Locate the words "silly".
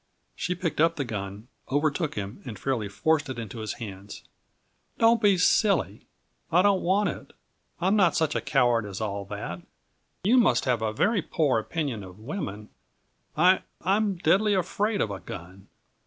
5.37-6.07